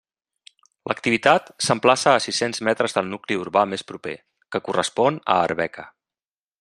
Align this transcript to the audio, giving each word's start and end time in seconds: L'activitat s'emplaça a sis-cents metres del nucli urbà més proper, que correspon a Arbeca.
L'activitat 0.91 1.51
s'emplaça 1.65 2.13
a 2.13 2.23
sis-cents 2.27 2.63
metres 2.69 2.97
del 2.97 3.07
nucli 3.11 3.37
urbà 3.43 3.65
més 3.75 3.85
proper, 3.93 4.15
que 4.57 4.63
correspon 4.71 5.21
a 5.35 5.37
Arbeca. 5.51 5.87